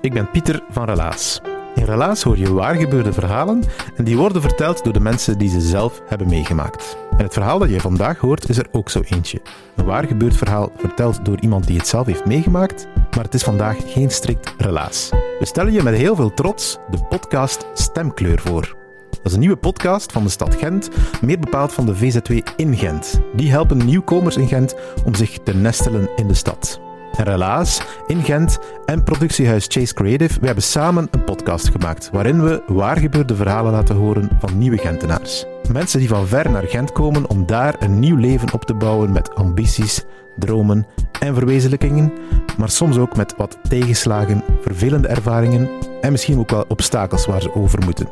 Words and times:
Ik 0.00 0.12
ben 0.12 0.30
Pieter 0.30 0.62
van 0.70 0.84
Relaas. 0.84 1.40
In 1.74 1.84
Relaas 1.84 2.22
hoor 2.22 2.38
je 2.38 2.52
waar 2.52 2.74
gebeurde 2.74 3.12
verhalen 3.12 3.62
en 3.96 4.04
die 4.04 4.16
worden 4.16 4.42
verteld 4.42 4.84
door 4.84 4.92
de 4.92 5.00
mensen 5.00 5.38
die 5.38 5.48
ze 5.48 5.60
zelf 5.60 6.02
hebben 6.06 6.28
meegemaakt. 6.28 6.96
En 7.16 7.24
het 7.24 7.32
verhaal 7.32 7.58
dat 7.58 7.70
je 7.70 7.80
vandaag 7.80 8.18
hoort 8.18 8.48
is 8.48 8.58
er 8.58 8.66
ook 8.72 8.90
zo 8.90 9.00
eentje. 9.04 9.40
Een 9.76 9.84
waar 9.84 10.04
gebeurd 10.04 10.36
verhaal 10.36 10.72
verteld 10.76 11.24
door 11.24 11.40
iemand 11.40 11.66
die 11.66 11.78
het 11.78 11.86
zelf 11.86 12.06
heeft 12.06 12.26
meegemaakt, 12.26 12.86
maar 13.14 13.24
het 13.24 13.34
is 13.34 13.42
vandaag 13.42 13.76
geen 13.86 14.10
strikt 14.10 14.54
Relaas. 14.58 15.08
We 15.38 15.46
stellen 15.46 15.72
je 15.72 15.82
met 15.82 15.94
heel 15.94 16.16
veel 16.16 16.34
trots 16.34 16.78
de 16.90 16.98
podcast 17.08 17.66
Stemkleur 17.74 18.38
voor. 18.38 18.76
Dat 19.10 19.26
is 19.26 19.32
een 19.32 19.40
nieuwe 19.40 19.56
podcast 19.56 20.12
van 20.12 20.22
de 20.22 20.30
stad 20.30 20.54
Gent, 20.54 20.90
meer 21.20 21.38
bepaald 21.38 21.72
van 21.72 21.86
de 21.86 21.96
VZW 21.96 22.32
in 22.56 22.76
Gent. 22.76 23.20
Die 23.34 23.50
helpen 23.50 23.84
nieuwkomers 23.84 24.36
in 24.36 24.48
Gent 24.48 24.74
om 25.04 25.14
zich 25.14 25.38
te 25.38 25.54
nestelen 25.54 26.08
in 26.16 26.28
de 26.28 26.34
stad. 26.34 26.87
En 27.18 27.24
Relaas 27.24 27.82
in 28.06 28.22
Gent 28.22 28.58
en 28.84 29.02
productiehuis 29.02 29.66
Chase 29.68 29.94
Creative, 29.94 30.40
we 30.40 30.46
hebben 30.46 30.64
samen 30.64 31.08
een 31.10 31.24
podcast 31.24 31.68
gemaakt 31.68 32.10
waarin 32.12 32.44
we 32.44 32.62
waar 32.66 32.98
gebeurde 32.98 33.34
verhalen 33.34 33.72
laten 33.72 33.96
horen 33.96 34.30
van 34.38 34.58
nieuwe 34.58 34.78
Gentenaars. 34.78 35.44
Mensen 35.72 35.98
die 35.98 36.08
van 36.08 36.26
ver 36.26 36.50
naar 36.50 36.66
Gent 36.66 36.92
komen 36.92 37.30
om 37.30 37.46
daar 37.46 37.76
een 37.78 37.98
nieuw 37.98 38.16
leven 38.16 38.52
op 38.52 38.64
te 38.64 38.74
bouwen 38.74 39.12
met 39.12 39.34
ambities, 39.34 40.04
dromen 40.36 40.86
en 41.20 41.34
verwezenlijkingen, 41.34 42.12
maar 42.58 42.70
soms 42.70 42.98
ook 42.98 43.16
met 43.16 43.34
wat 43.36 43.58
tegenslagen, 43.68 44.42
vervelende 44.62 45.08
ervaringen 45.08 45.68
en 46.00 46.12
misschien 46.12 46.38
ook 46.38 46.50
wel 46.50 46.64
obstakels 46.68 47.26
waar 47.26 47.42
ze 47.42 47.54
over 47.54 47.84
moeten. 47.84 48.08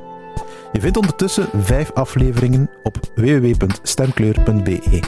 Je 0.72 0.80
vindt 0.80 0.96
ondertussen 0.96 1.48
vijf 1.60 1.92
afleveringen 1.92 2.70
op 2.82 2.98
www.stemkleur.be. 3.14 5.00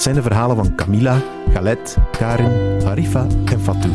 Zijn 0.00 0.14
de 0.14 0.22
verhalen 0.22 0.56
van 0.56 0.74
Camilla, 0.74 1.16
Galet, 1.52 1.96
Karin, 2.10 2.82
Harifa 2.84 3.26
en 3.44 3.60
Fatou. 3.60 3.92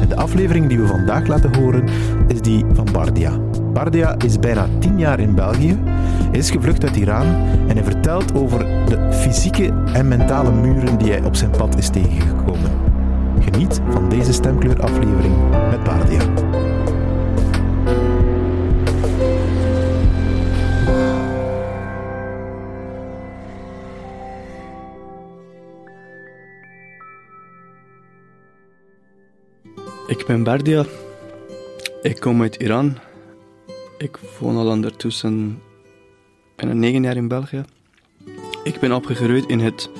En 0.00 0.08
de 0.08 0.16
aflevering 0.16 0.68
die 0.68 0.78
we 0.78 0.86
vandaag 0.86 1.26
laten 1.26 1.56
horen 1.56 1.88
is 2.28 2.40
die 2.40 2.64
van 2.72 2.86
Bardia. 2.92 3.38
Bardia 3.72 4.14
is 4.18 4.38
bijna 4.38 4.66
tien 4.78 4.98
jaar 4.98 5.20
in 5.20 5.34
België, 5.34 5.78
is 6.30 6.50
gevlucht 6.50 6.84
uit 6.84 6.96
Iran 6.96 7.26
en 7.68 7.76
hij 7.76 7.84
vertelt 7.84 8.34
over 8.34 8.58
de 8.58 9.12
fysieke 9.12 9.72
en 9.92 10.08
mentale 10.08 10.52
muren 10.52 10.98
die 10.98 11.10
hij 11.10 11.22
op 11.24 11.36
zijn 11.36 11.50
pad 11.50 11.78
is 11.78 11.88
tegengekomen. 11.88 12.70
Geniet 13.40 13.80
van 13.90 14.08
deze 14.08 14.32
stemkleuraflevering 14.32 15.34
met 15.70 15.84
Bardia. 15.84 16.22
Ben 30.30 30.42
Bardia. 30.42 30.84
Ik 32.02 32.20
kom 32.20 32.42
uit 32.42 32.56
Iran. 32.56 32.98
Ik 33.98 34.18
woon 34.38 34.56
al 34.56 34.68
ondertussen 34.68 35.62
bijna 36.56 36.72
negen 36.72 37.02
jaar 37.02 37.16
in 37.16 37.28
België. 37.28 37.64
Ik 38.64 38.80
ben 38.80 38.92
opgegroeid 38.92 39.46
in 39.46 39.60
het 39.60 39.90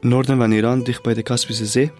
noorden 0.00 0.36
van 0.36 0.52
Iran, 0.52 0.82
dicht 0.82 1.02
bij 1.02 1.14
de 1.14 1.22
Kaspische 1.22 1.66
Zee. 1.66 1.90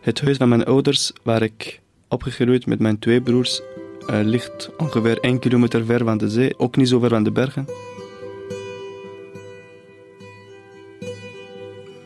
Het 0.00 0.20
huis 0.20 0.36
van 0.36 0.48
mijn 0.48 0.64
ouders, 0.64 1.12
waar 1.22 1.42
ik 1.42 1.80
opgegroeid 2.08 2.66
met 2.66 2.78
mijn 2.78 2.98
twee 2.98 3.20
broers, 3.20 3.60
eh, 4.06 4.20
ligt 4.22 4.70
ongeveer 4.78 5.18
1 5.20 5.38
kilometer 5.38 5.84
ver 5.84 6.04
van 6.04 6.18
de 6.18 6.28
zee, 6.28 6.58
ook 6.58 6.76
niet 6.76 6.88
zo 6.88 6.98
ver 6.98 7.10
van 7.10 7.22
de 7.22 7.32
bergen. 7.32 7.66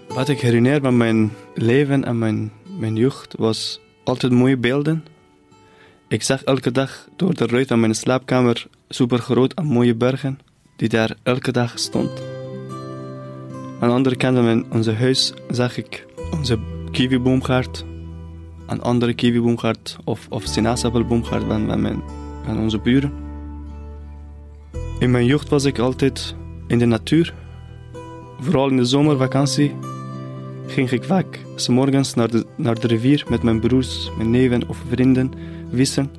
Wat 0.08 0.28
ik 0.28 0.40
herinner 0.40 0.80
van 0.80 0.96
mijn 0.96 1.32
leven 1.54 2.04
en 2.04 2.18
mijn, 2.18 2.52
mijn 2.84 2.96
jeugd 2.96 3.34
was 3.38 3.80
altijd 4.02 4.32
mooie 4.32 4.56
beelden. 4.56 5.04
Ik 6.08 6.22
zag 6.22 6.42
elke 6.42 6.70
dag 6.70 7.08
door 7.16 7.34
de 7.34 7.46
ruit 7.46 7.66
van 7.66 7.80
mijn 7.80 7.94
slaapkamer 7.94 8.66
super 8.88 9.18
groot 9.18 9.52
en 9.52 9.64
mooie 9.64 9.94
bergen 9.94 10.38
die 10.76 10.88
daar 10.88 11.16
elke 11.22 11.52
dag 11.52 11.78
stond. 11.78 12.22
Aan 13.80 13.88
de 13.88 13.94
andere 13.94 14.16
kant 14.16 14.36
van 14.36 14.66
onze 14.72 14.92
huis 14.92 15.32
zag 15.48 15.76
ik 15.76 16.06
onze 16.32 16.58
kiwiboomgaard, 16.90 17.84
een 18.66 18.82
andere 18.82 19.14
kiwiboomgaard 19.14 19.96
of, 20.04 20.26
of 20.30 20.44
sinaasappelboomgaard 20.44 21.44
van, 21.44 21.66
van, 21.66 21.80
mijn, 21.80 22.02
van 22.44 22.58
onze 22.58 22.78
buren. 22.78 23.12
In 24.98 25.10
mijn 25.10 25.26
jeugd 25.26 25.48
was 25.48 25.64
ik 25.64 25.78
altijd 25.78 26.34
in 26.66 26.78
de 26.78 26.86
natuur. 26.86 27.34
Vooral 28.40 28.68
in 28.68 28.76
de 28.76 28.84
zomervakantie 28.84 29.74
ging 30.66 30.90
ik 30.90 31.04
vaak 31.04 31.40
s 31.56 31.68
morgens 31.68 32.14
naar 32.14 32.30
de, 32.30 32.46
naar 32.56 32.80
de 32.80 32.86
rivier 32.86 33.24
met 33.28 33.42
mijn 33.42 33.60
broers, 33.60 34.10
mijn 34.16 34.30
neven 34.30 34.68
of 34.68 34.82
vrienden 34.88 35.32
vissen. 35.72 36.10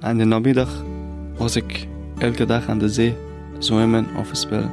En 0.00 0.18
de 0.18 0.24
namiddag 0.24 0.84
was 1.36 1.56
ik 1.56 1.86
elke 2.18 2.44
dag 2.44 2.68
aan 2.68 2.78
de 2.78 2.88
zee 2.88 3.14
zwemmen 3.58 4.06
of 4.16 4.30
spelen. 4.32 4.70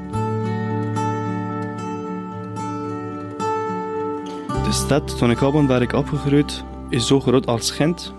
De 4.63 4.71
stad 4.71 5.15
ben 5.19 5.67
waar 5.67 5.81
ik 5.81 5.93
opgegroeid 5.93 6.63
is 6.89 7.07
zo 7.07 7.19
groot 7.19 7.47
als 7.47 7.71
Gent, 7.71 8.13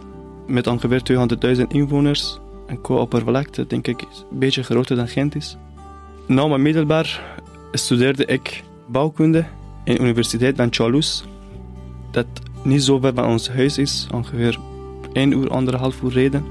met 0.47 0.67
ongeveer 0.67 1.29
200.000 1.57 1.63
inwoners. 1.69 2.39
En 2.67 2.81
qua 2.81 2.95
oppervlakte 2.95 3.67
denk 3.67 3.87
ik 3.87 4.01
een 4.01 4.39
beetje 4.39 4.63
groter 4.63 4.97
dan 4.97 5.09
Gent 5.09 5.35
is. 5.35 5.57
Na 6.27 6.47
mijn 6.47 6.63
middelbaar 6.63 7.39
studeerde 7.73 8.25
ik 8.25 8.63
bouwkunde 8.87 9.45
in 9.87 10.03
Universiteit 10.03 10.57
van 10.57 10.71
Toulouse, 10.71 11.25
dat 12.11 12.27
niet 12.63 12.83
zo 12.83 12.99
ver 12.99 13.15
van 13.15 13.25
ons 13.25 13.49
huis 13.49 13.79
is, 13.79 14.07
ongeveer 14.15 14.59
1 15.13 15.33
uur, 15.33 15.51
anderhalf 15.51 16.03
uur 16.03 16.13
rijden. 16.13 16.45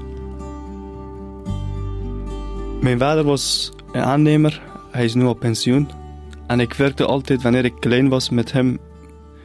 Mijn 2.80 2.98
vader 2.98 3.24
was 3.24 3.72
een 3.92 4.02
aannemer, 4.02 4.62
hij 4.90 5.04
is 5.04 5.14
nu 5.14 5.24
op 5.24 5.38
pensioen. 5.38 5.88
En 6.46 6.60
ik 6.60 6.74
werkte 6.74 7.04
altijd 7.04 7.42
wanneer 7.42 7.64
ik 7.64 7.80
klein 7.80 8.08
was 8.08 8.30
met 8.30 8.52
hem. 8.52 8.78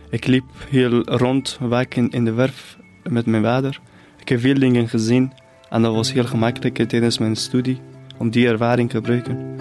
Ik 0.09 0.28
liep 0.28 0.46
heel 0.69 1.03
rond, 1.03 1.59
vaak 1.68 1.96
in, 1.96 2.09
in 2.09 2.25
de 2.25 2.31
werf 2.31 2.78
met 3.03 3.25
mijn 3.25 3.44
vader. 3.44 3.80
Ik 4.19 4.30
heb 4.30 4.40
veel 4.40 4.59
dingen 4.59 4.90
gezien 4.90 5.31
en 5.69 5.81
dat 5.81 5.94
was 5.94 6.13
heel 6.13 6.25
gemakkelijk 6.25 6.88
tijdens 6.89 7.18
mijn 7.18 7.36
studie 7.36 7.80
om 8.18 8.30
die 8.30 8.48
ervaring 8.48 8.89
te 8.89 8.95
gebruiken. 8.95 9.56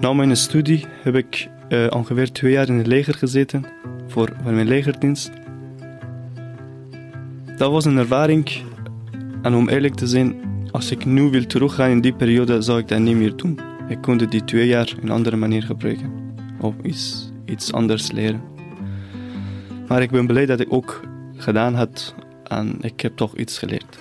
Na 0.00 0.12
mijn 0.12 0.36
studie 0.36 0.84
heb 1.02 1.14
ik 1.14 1.48
eh, 1.68 1.86
ongeveer 1.90 2.32
twee 2.32 2.52
jaar 2.52 2.68
in 2.68 2.78
het 2.78 2.86
leger 2.86 3.14
gezeten 3.14 3.64
voor, 4.06 4.32
voor 4.42 4.52
mijn 4.52 4.68
legerdienst. 4.68 5.30
Dat 7.56 7.70
was 7.70 7.84
een 7.84 7.96
ervaring 7.96 8.62
en 9.42 9.54
om 9.54 9.68
eerlijk 9.68 9.94
te 9.94 10.06
zijn, 10.06 10.34
als 10.70 10.90
ik 10.90 11.04
nu 11.04 11.30
wil 11.30 11.46
teruggaan 11.46 11.90
in 11.90 12.00
die 12.00 12.14
periode, 12.14 12.62
zou 12.62 12.78
ik 12.78 12.88
dat 12.88 12.98
niet 12.98 13.16
meer 13.16 13.36
doen. 13.36 13.58
Ik 13.88 14.00
kon 14.00 14.16
die 14.16 14.44
twee 14.44 14.66
jaar 14.66 14.94
een 15.02 15.10
andere 15.10 15.36
manier 15.36 15.62
gebruiken 15.62 16.12
of 16.60 16.74
iets, 16.82 17.32
iets 17.44 17.72
anders 17.72 18.12
leren. 18.12 18.42
Maar 19.88 20.02
ik 20.02 20.10
ben 20.10 20.26
blij 20.26 20.46
dat 20.46 20.60
ik 20.60 20.72
ook 20.72 21.00
gedaan 21.36 21.74
had 21.74 22.14
en 22.44 22.76
ik 22.80 23.00
heb 23.00 23.16
toch 23.16 23.36
iets 23.36 23.58
geleerd. 23.58 23.98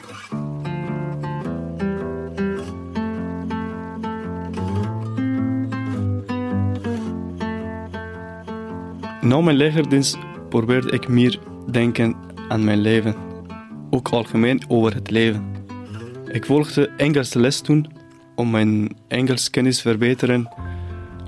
Na 9.33 9.41
mijn 9.41 9.57
legerdienst 9.57 10.17
probeerde 10.49 10.91
ik 10.91 11.07
meer 11.07 11.39
denken 11.71 12.15
aan 12.47 12.63
mijn 12.63 12.79
leven. 12.79 13.15
ook 13.89 14.09
algemeen 14.09 14.61
over 14.67 14.93
het 14.93 15.09
leven. 15.09 15.45
Ik 16.31 16.45
volgde 16.45 16.89
Engelse 16.97 17.39
les 17.39 17.61
toen 17.61 17.87
om 18.35 18.49
mijn 18.49 18.95
Engels 19.07 19.49
kennis 19.49 19.75
te 19.75 19.81
verbeteren, 19.81 20.49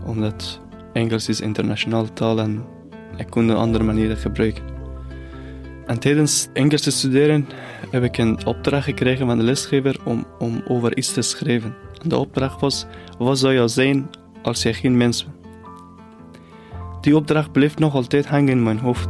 omdat 0.06 0.62
Engels 0.94 1.30
is 1.30 1.42
internationale 1.42 2.14
taal 2.14 2.40
en 2.40 2.64
ik 3.18 3.30
kon 3.30 3.50
een 3.50 3.56
andere 3.56 3.84
manieren 3.84 4.18
gebruiken. 4.18 4.64
En 5.86 6.00
tijdens 6.00 6.48
Engels 6.54 6.82
te 6.82 6.92
studeren 6.92 7.48
heb 7.92 8.04
ik 8.04 8.18
een 8.18 8.46
opdracht 8.46 8.86
gekregen 8.86 9.26
van 9.28 9.38
de 9.38 9.44
lesgever 9.44 10.00
om, 10.04 10.26
om 10.40 10.64
over 10.68 10.98
iets 10.98 11.14
te 11.14 11.22
schrijven. 11.22 11.76
En 12.04 12.10
de 12.10 12.18
opdracht 12.18 12.62
was, 12.62 12.86
wat 13.18 13.40
zou 13.40 13.54
je 13.54 13.68
zijn 13.68 14.10
als 14.42 14.64
je 14.64 14.74
geen 14.74 14.98
mens 14.98 15.24
bent? 15.24 15.35
Die 17.06 17.16
opdracht 17.16 17.52
bleef 17.52 17.78
nog 17.78 17.94
altijd 17.94 18.26
hangen 18.26 18.50
in 18.50 18.64
mijn 18.64 18.80
hoofd. 18.80 19.08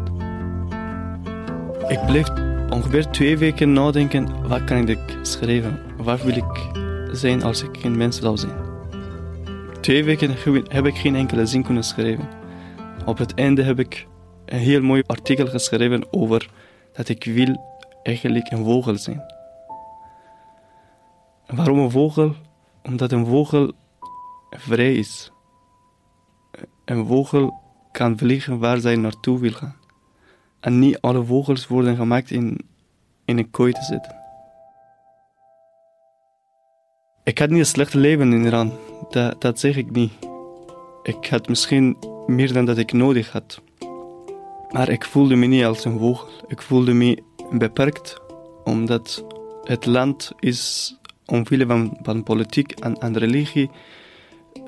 Ik 1.87 2.05
bleef 2.05 2.29
ongeveer 2.69 3.09
twee 3.09 3.37
weken 3.37 3.73
nadenken, 3.73 4.47
wat 4.47 4.63
kan 4.63 4.87
ik 4.87 4.99
schrijven? 5.21 5.79
Wat 5.97 6.21
wil 6.21 6.35
ik 6.35 6.69
zijn 7.11 7.43
als 7.43 7.63
ik 7.63 7.77
geen 7.77 7.97
mens 7.97 8.19
zou 8.19 8.37
zijn? 8.37 8.55
Twee 9.81 10.03
weken 10.03 10.35
heb 10.67 10.85
ik 10.85 10.95
geen 10.95 11.15
enkele 11.15 11.45
zin 11.45 11.63
kunnen 11.63 11.83
schrijven. 11.83 12.27
Op 13.05 13.17
het 13.17 13.33
einde 13.33 13.63
heb 13.63 13.79
ik 13.79 14.07
een 14.45 14.59
heel 14.59 14.81
mooi 14.81 15.03
artikel 15.05 15.47
geschreven 15.47 16.07
over 16.11 16.49
dat 16.93 17.09
ik 17.09 17.23
wil 17.23 17.81
eigenlijk 18.03 18.51
een 18.51 18.63
vogel 18.63 18.97
zijn. 18.97 19.23
waarom 21.47 21.79
een 21.79 21.91
vogel? 21.91 22.35
Omdat 22.83 23.11
een 23.11 23.25
vogel 23.25 23.71
vrij 24.49 24.95
is. 24.95 25.31
Een 26.85 27.05
vogel 27.05 27.63
kan 27.95 28.17
vliegen 28.17 28.59
waar 28.59 28.79
zij 28.79 28.95
naartoe 28.95 29.39
wil 29.39 29.51
gaan. 29.51 29.75
En 30.59 30.79
niet 30.79 31.01
alle 31.01 31.25
vogels 31.25 31.67
worden 31.67 31.95
gemaakt 31.95 32.31
in, 32.31 32.59
in 33.25 33.37
een 33.37 33.51
kooi 33.51 33.71
te 33.73 33.83
zitten. 33.83 34.15
Ik 37.23 37.37
had 37.37 37.49
niet 37.49 37.59
een 37.59 37.65
slecht 37.65 37.93
leven 37.93 38.33
in 38.33 38.45
Iran, 38.45 38.71
dat, 39.39 39.59
zeg 39.59 39.75
ik 39.75 39.91
niet. 39.91 40.11
Ik 41.03 41.27
had 41.27 41.47
misschien 41.47 41.97
meer 42.27 42.53
dan 42.53 42.65
dat 42.65 42.77
ik 42.77 42.93
nodig 42.93 43.31
had. 43.31 43.61
Maar 44.71 44.89
ik 44.89 45.05
voelde 45.05 45.35
me 45.35 45.45
niet 45.45 45.65
als 45.65 45.85
een 45.85 45.99
vogel. 45.99 46.29
Ik 46.47 46.61
voelde 46.61 46.93
me 46.93 47.23
beperkt, 47.51 48.21
omdat 48.63 49.25
het 49.63 49.85
land 49.85 50.31
is 50.39 50.95
omwille 51.25 51.65
van, 51.65 51.97
van 52.01 52.23
politiek 52.23 52.71
en, 52.71 53.17
religie 53.17 53.69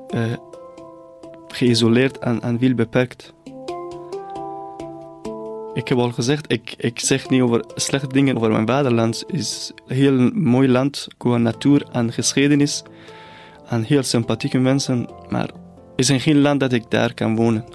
uh, 0.10 0.34
geïsoleerd 1.58 2.20
en, 2.20 2.42
en 2.42 2.60
veel 2.60 2.74
beperkt. 2.74 3.34
Ik 5.74 5.88
heb 5.88 5.98
al 5.98 6.12
gezegd, 6.12 6.52
ik, 6.52 6.74
ik 6.78 7.00
zeg 7.00 7.30
niet 7.30 7.42
over 7.42 7.64
slechte 7.76 8.08
dingen 8.08 8.36
over 8.38 8.52
mijn 8.52 8.68
vaderland. 8.68 9.24
Het 9.28 9.36
is 9.40 9.72
een 9.88 9.96
heel 9.96 10.32
mooi 10.34 10.70
land 10.70 11.08
qua 11.18 11.38
natuur 11.38 11.86
en 11.92 12.14
geschiedenis. 12.14 12.84
En 13.70 13.84
heel 13.84 14.04
sympathieke 14.04 14.58
mensen. 14.58 15.10
Maar 15.30 15.48
het 15.96 16.10
is 16.10 16.24
geen 16.24 16.42
land 16.42 16.60
dat 16.60 16.74
ik 16.74 16.84
daar 16.90 17.14
kan 17.14 17.36
wonen. 17.36 17.66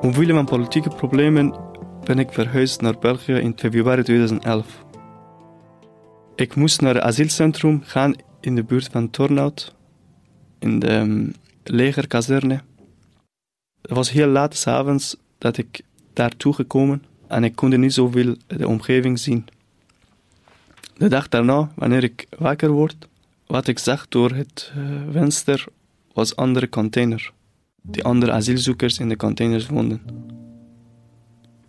Omwille 0.00 0.32
van 0.32 0.44
politieke 0.44 0.88
problemen 0.88 1.54
ben 2.04 2.18
ik 2.18 2.32
verhuisd 2.32 2.80
naar 2.80 2.98
België 2.98 3.32
in 3.32 3.52
februari 3.56 4.02
2011. 4.02 4.84
Ik 6.34 6.54
moest 6.54 6.80
naar 6.80 6.94
het 6.94 7.02
asielcentrum 7.02 7.80
gaan 7.84 8.14
in 8.40 8.54
de 8.54 8.64
buurt 8.64 8.88
van 8.92 9.10
Tornout, 9.10 9.75
in 10.66 10.78
de 10.78 10.92
um, 10.92 11.32
legerkazerne. 11.64 12.60
Het 13.82 13.90
was 13.90 14.10
heel 14.10 14.28
laat 14.28 14.56
s'avonds 14.56 15.16
dat 15.38 15.56
ik 15.56 15.80
daartoe 16.12 16.52
gekomen 16.54 17.02
en 17.28 17.44
ik 17.44 17.56
kon 17.56 17.80
niet 17.80 17.92
zoveel 17.92 18.36
de 18.46 18.68
omgeving 18.68 19.18
zien. 19.18 19.46
De 20.96 21.08
dag 21.08 21.28
daarna, 21.28 21.70
wanneer 21.74 22.04
ik 22.04 22.26
wakker 22.38 22.70
word, 22.70 23.08
wat 23.46 23.68
ik 23.68 23.78
zag 23.78 24.08
door 24.08 24.30
het 24.30 24.72
uh, 24.76 24.84
venster 25.10 25.64
was 26.12 26.36
andere 26.36 26.68
container. 26.68 27.32
Die 27.82 28.04
andere 28.04 28.32
asielzoekers 28.32 28.98
in 28.98 29.08
de 29.08 29.16
containers 29.16 29.66
woonden. 29.66 30.00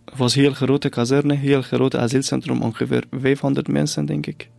Het 0.04 0.18
was 0.18 0.34
een 0.34 0.42
heel 0.42 0.52
grote 0.52 0.88
kazerne, 0.88 1.34
heel 1.34 1.62
groot 1.62 1.96
asielcentrum, 1.96 2.62
ongeveer 2.62 3.04
500 3.10 3.68
mensen, 3.68 4.06
denk 4.06 4.26
ik. 4.26 4.50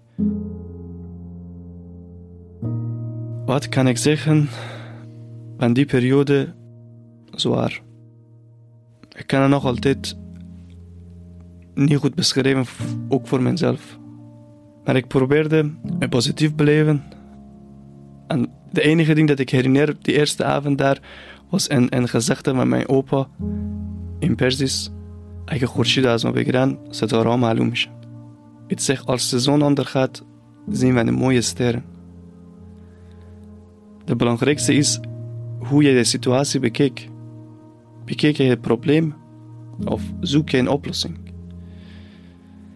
Wat 3.48 3.68
kan 3.68 3.86
ik 3.86 3.96
zeggen 3.96 4.48
van 5.58 5.72
die 5.72 5.84
periode 5.84 6.54
zwaar. 7.30 7.82
Ik 9.16 9.26
kan 9.26 9.40
het 9.40 9.50
nog 9.50 9.64
altijd 9.64 10.16
niet 11.74 11.98
goed 11.98 12.14
beschrijven, 12.14 12.66
ook 13.08 13.26
voor 13.26 13.42
mezelf. 13.42 13.98
Maar 14.84 14.96
ik 14.96 15.06
probeerde 15.06 15.70
het 15.98 16.10
positief 16.10 16.54
beleven. 16.54 17.02
En 18.26 18.50
de 18.72 18.82
enige 18.82 19.14
ding 19.14 19.28
dat 19.28 19.38
ik 19.38 19.50
herinner, 19.50 19.96
die 20.00 20.14
eerste 20.14 20.44
avond 20.44 20.78
daar, 20.78 21.00
was 21.50 21.70
een, 21.70 21.96
een 21.96 22.08
gezegde 22.08 22.54
van 22.54 22.68
mijn 22.68 22.88
opa 22.88 23.28
in 24.18 24.34
Persisch. 24.34 24.90
اگه 25.46 25.66
خورشید 25.66 26.06
از 26.06 26.26
ما 26.26 26.32
بگیرن 26.32 26.78
ستاره 26.90 27.36
معلوم 27.36 27.66
میشن. 27.66 27.90
Het 28.68 28.82
zegt 28.82 29.06
als 29.06 29.30
de 29.30 29.40
zon 29.40 29.62
ondergaat, 29.62 30.24
zien 30.68 30.94
we 30.94 31.04
de 31.04 31.10
mooie 31.10 31.40
sterren. 31.40 31.84
De 34.09 34.15
belangrijkste 34.15 34.73
is 34.73 34.99
hoe 35.59 35.83
je 35.83 35.93
de 35.93 36.03
situatie 36.03 36.59
bekijkt. 36.59 37.07
Bekijk 38.05 38.37
je 38.37 38.43
het 38.43 38.61
probleem 38.61 39.13
of 39.85 40.01
zoek 40.19 40.49
je 40.49 40.57
een 40.57 40.69
oplossing? 40.69 41.17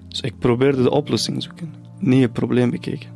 Dus 0.08 0.22
ik 0.22 0.40
probeerde 0.40 0.84
de 0.84 0.92
oplossing 0.92 1.44
zoeken, 1.44 1.74
niet 2.00 2.22
het 2.22 2.34
probleem 2.34 2.70
bekijken. 2.70 3.10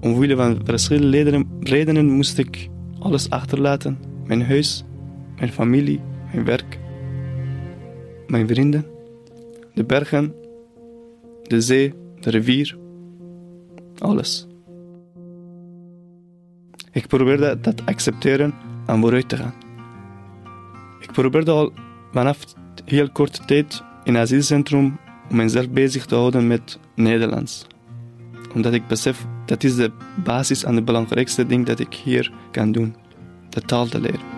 Omwille 0.00 0.36
van 0.36 0.60
verschillende 0.64 1.44
redenen 1.60 2.06
moest 2.06 2.38
ik 2.38 2.68
alles 2.98 3.30
achterlaten: 3.30 3.98
mijn 4.26 4.42
huis, 4.42 4.84
mijn 5.36 5.52
familie, 5.52 6.00
mijn 6.32 6.44
werk, 6.44 6.78
mijn 8.26 8.46
vrienden, 8.48 8.86
de 9.74 9.84
bergen, 9.84 10.34
de 11.48 11.60
zee, 11.60 11.94
de 12.20 12.30
rivier, 12.30 12.78
alles. 13.98 14.46
Ik 16.92 17.06
probeerde 17.06 17.60
dat 17.60 17.76
te 17.76 17.82
accepteren 17.84 18.54
en 18.86 19.00
vooruit 19.00 19.28
te 19.28 19.36
gaan. 19.36 19.54
Ik 21.00 21.12
probeerde 21.12 21.50
al 21.50 21.72
vanaf 22.12 22.38
heel 22.84 23.10
korte 23.10 23.44
tijd 23.44 23.82
in 24.04 24.14
een 24.14 24.20
asielcentrum 24.20 24.98
om 25.30 25.36
mezelf 25.36 25.70
bezig 25.70 26.06
te 26.06 26.14
houden 26.14 26.46
met 26.46 26.78
Nederlands. 26.94 27.66
Omdat 28.54 28.72
ik 28.72 28.86
besef 28.86 29.26
dat 29.46 29.64
is 29.64 29.76
de 29.76 29.90
basis 30.24 30.64
en 30.64 30.74
het 30.74 30.84
belangrijkste 30.84 31.46
ding 31.46 31.66
dat 31.66 31.78
ik 31.78 31.94
hier 31.94 32.32
kan 32.50 32.72
doen. 32.72 32.96
De 33.48 33.60
taal 33.60 33.86
te 33.86 34.00
leren. 34.00 34.37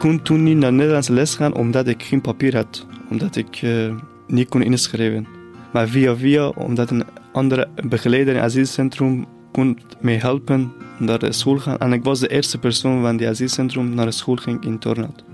Kon 0.00 0.22
toen 0.22 0.42
niet 0.42 0.56
naar 0.56 0.72
Nederlands 0.72 1.08
les 1.08 1.34
gaan 1.34 1.54
omdat 1.54 1.86
ik 1.86 2.02
geen 2.02 2.20
papier 2.20 2.54
had. 2.54 2.86
Omdat 3.10 3.36
ik 3.36 3.62
uh, 3.62 3.94
niet 4.26 4.48
kon 4.48 4.62
inschrijven. 4.62 5.26
Maar 5.72 5.88
via 5.88 6.16
via, 6.16 6.48
omdat 6.48 6.90
een 6.90 7.04
andere 7.32 7.68
begeleider 7.88 8.34
in 8.34 8.40
het 8.40 8.48
asielcentrum 8.48 9.26
kon 9.52 9.78
mij 10.00 10.16
helpen 10.16 10.72
naar 10.98 11.18
de 11.18 11.32
school 11.32 11.58
gaan. 11.58 11.78
En 11.78 11.92
ik 11.92 12.04
was 12.04 12.20
de 12.20 12.28
eerste 12.28 12.58
persoon 12.58 13.02
van 13.02 13.16
het 13.16 13.28
asielcentrum 13.28 13.94
naar 13.94 14.06
de 14.06 14.12
school 14.12 14.36
ging 14.36 14.64
in 14.64 14.78
Tornhout. 14.78 15.24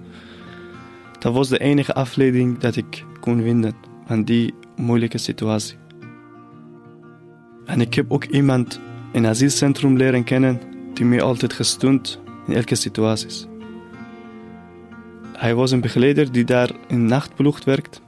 Dat 1.18 1.32
was 1.32 1.48
de 1.48 1.58
enige 1.58 1.94
afleiding 1.94 2.58
dat 2.58 2.76
ik 2.76 3.04
kon 3.20 3.42
vinden 3.42 3.74
van 4.06 4.24
die 4.24 4.54
moeilijke 4.76 5.18
situatie. 5.18 5.76
En 7.64 7.80
ik 7.80 7.94
heb 7.94 8.12
ook 8.12 8.24
iemand 8.24 8.80
in 9.12 9.22
het 9.22 9.32
asielcentrum 9.32 9.96
leren 9.96 10.24
kennen 10.24 10.60
die 10.94 11.04
mij 11.04 11.22
altijd 11.22 11.52
gesteund 11.52 12.20
in 12.46 12.54
elke 12.54 12.74
situatie. 12.74 13.54
Hij 15.36 15.54
was 15.54 15.70
een 15.70 15.80
begeleider 15.80 16.32
die 16.32 16.44
daar 16.44 16.70
in 16.88 17.06
nachtploeg 17.06 17.64
werkt. 17.64 18.00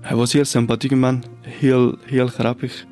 Hij 0.00 0.16
was 0.16 0.32
een 0.32 0.38
heel 0.38 0.48
sympathieke 0.48 0.96
man, 0.96 1.24
heel, 1.40 1.96
heel 2.04 2.26
grappig. 2.26 2.84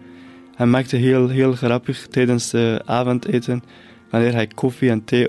Hij 0.55 0.67
maakte 0.67 0.97
heel, 0.97 1.29
heel 1.29 1.53
grappig 1.53 2.07
tijdens 2.07 2.51
de 2.51 2.83
avondeten, 2.85 3.63
wanneer 4.11 4.33
hij 4.33 4.47
koffie 4.47 4.91
en 4.91 5.05
thee 5.05 5.29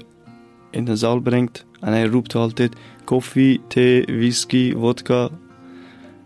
in 0.71 0.85
de 0.85 0.95
zaal 0.95 1.19
brengt. 1.19 1.65
En 1.79 1.91
hij 1.91 2.05
roept 2.05 2.35
altijd 2.35 2.75
koffie, 3.03 3.61
thee, 3.67 4.05
whisky, 4.05 4.73
vodka. 4.73 5.29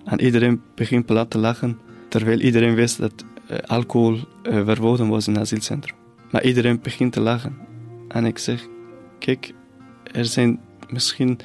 En 0.05 0.21
iedereen 0.21 0.61
begint 0.75 1.05
plat 1.05 1.29
te 1.29 1.37
lachen, 1.37 1.79
terwijl 2.09 2.39
iedereen 2.39 2.75
wist 2.75 2.97
dat 2.97 3.25
uh, 3.51 3.57
alcohol 3.57 4.13
uh, 4.13 4.65
verboden 4.65 5.07
was 5.07 5.27
in 5.27 5.33
het 5.33 5.41
asielcentrum. 5.41 5.95
Maar 6.31 6.43
iedereen 6.43 6.79
begint 6.81 7.13
te 7.13 7.19
lachen. 7.19 7.57
En 8.07 8.25
ik 8.25 8.37
zeg, 8.37 8.67
kijk, 9.19 9.53
er 10.11 10.25
zijn 10.25 10.59
misschien 10.89 11.39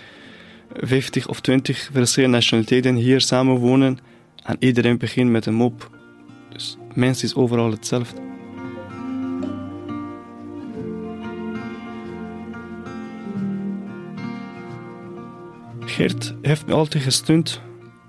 50 0.73 1.27
of 1.29 1.41
20 1.41 1.91
verschillende 1.93 2.37
nationaliteiten 2.37 2.95
hier 2.95 3.21
samenwonen 3.21 3.99
en 4.45 4.57
iedereen 4.59 4.99
begint 4.99 5.31
met 5.31 5.47
een 5.47 5.55
mop. 5.55 5.91
Dus 6.53 6.77
mens 6.95 7.23
is 7.23 7.35
overal 7.35 7.71
hetzelfde. 7.71 8.21
Geert 15.81 16.35
heeft 16.43 16.67
me 16.67 16.73
altijd 16.73 17.03
gesteund, 17.03 17.61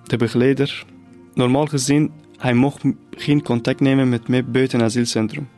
de 0.04 0.18
begeleider. 0.18 0.86
Normaal 1.34 1.66
gezien, 1.66 2.12
hij 2.38 2.54
mocht 2.54 2.82
geen 3.12 3.42
contact 3.42 3.80
nemen 3.80 4.10
met 4.10 4.28
mij 4.28 4.46
buiten 4.46 4.82
asielcentrum. 4.82 5.50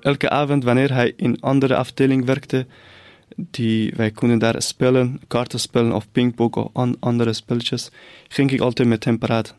Elke 0.00 0.30
avond 0.30 0.64
wanneer 0.64 0.92
hij 0.92 1.12
in 1.16 1.40
andere 1.40 1.76
afdeling 1.76 2.24
werkte, 2.24 2.66
die, 3.36 3.92
wij 3.96 4.10
konden 4.10 4.38
daar 4.38 4.62
spelen, 4.62 5.20
kaarten 5.26 5.60
spelen 5.60 5.92
of 5.92 6.10
pingpong 6.12 6.54
of 6.54 6.70
an- 6.72 6.96
andere 7.00 7.32
spelletjes, 7.32 7.90
ging 8.28 8.50
ik 8.50 8.60
altijd 8.60 8.88
met 8.88 9.04
hem 9.04 9.18
praten. 9.18 9.54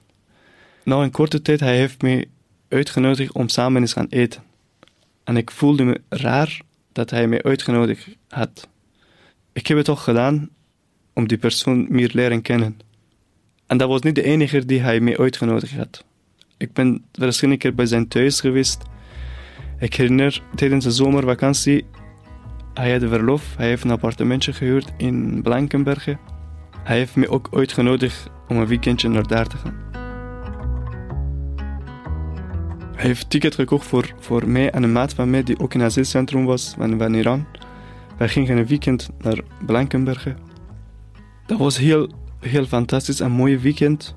Na 0.84 0.96
een 0.96 1.12
korte 1.12 1.42
tijd, 1.42 1.60
hij 1.60 1.78
heeft 1.78 2.02
me 2.02 2.28
uitgenodigd 2.68 3.32
om 3.32 3.50
samen 3.50 3.82
eens 3.82 3.94
gaan 3.94 4.08
eten. 4.10 4.44
En 5.24 5.38
ik 5.38 5.52
voelde 5.52 5.84
me 5.84 6.02
raar 6.10 6.62
dat 6.92 7.10
hij 7.10 7.28
mij 7.28 7.44
uitgenodigd 7.44 8.08
had. 8.30 8.68
Ik 9.54 9.68
heb 9.68 9.78
het 9.78 9.86
toch 9.86 10.04
gedaan 10.04 10.50
om 11.14 11.28
die 11.28 11.38
persoon 11.38 11.86
meer 11.90 12.10
leren 12.14 12.42
kennen. 12.42 12.80
En 13.68 13.78
dat 13.78 13.88
was 13.90 14.02
niet 14.02 14.16
de 14.16 14.24
enige 14.24 14.66
die 14.66 14.80
hij 14.80 15.00
mij 15.00 15.18
uitgenodigd 15.18 15.76
had. 15.76 16.04
Ik 16.58 16.74
ben 16.74 17.06
verschillende 17.12 17.60
keer 17.60 17.76
bij 17.76 17.86
zijn 17.86 18.08
thuis 18.08 18.40
geweest. 18.40 18.84
Ik 19.80 19.94
herinner 19.94 20.42
tijdens 20.56 20.84
de 20.84 20.92
zomervakantie, 20.92 21.86
hij 22.76 22.92
had 22.92 23.10
verlof, 23.10 23.54
hij 23.58 23.68
heeft 23.68 23.84
een 23.84 23.92
appartementje 23.92 24.54
gehuurd 24.54 24.94
in 24.98 25.42
Blankenbergen. 25.42 26.20
Hij 26.84 26.98
heeft 26.98 27.16
me 27.16 27.30
ook 27.30 27.48
uitgenodigd 27.52 28.30
om 28.48 28.58
een 28.58 28.68
weekendje 28.68 29.10
naar 29.10 29.28
daar 29.28 29.48
te 29.48 29.58
gaan. 29.58 29.84
Hij 32.96 33.06
heeft 33.06 33.30
ticket 33.30 33.56
gekocht 33.56 33.88
voor, 33.88 34.14
voor 34.20 34.50
mij 34.50 34.72
en 34.72 34.84
een 34.84 34.92
maat 34.92 35.14
van 35.14 35.30
mij 35.30 35.44
die 35.44 35.60
ook 35.60 35.74
in 35.74 35.80
het 35.80 35.90
asielcentrum 35.90 36.46
was, 36.46 36.74
van, 36.78 36.98
van 36.98 37.14
Iran. 37.14 37.46
Wij 38.18 38.30
gingen 38.30 38.58
een 38.58 38.66
weekend 38.66 39.10
naar 39.18 39.40
Blankenbergen. 39.66 40.38
Dat 41.46 41.58
was 41.58 41.78
heel, 41.78 42.10
heel 42.40 42.66
fantastisch 42.66 43.20
en 43.20 43.32
mooi 43.32 43.58
weekend. 43.58 44.16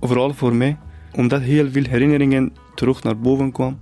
Vooral 0.00 0.34
voor 0.34 0.54
mij, 0.54 0.78
omdat 1.12 1.40
heel 1.40 1.70
veel 1.70 1.84
herinneringen 1.84 2.52
terug 2.74 3.02
naar 3.02 3.18
boven 3.18 3.52
kwamen. 3.52 3.80